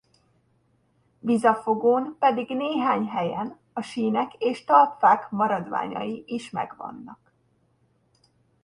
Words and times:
Vizafogón 1.21 2.15
pedig 2.19 2.49
néhány 2.49 3.05
helyen 3.07 3.57
a 3.73 3.81
sínek 3.81 4.33
és 4.33 4.63
talpfák 4.63 5.29
maradványai 5.29 6.23
is 6.27 6.49
megvannak. 6.49 7.33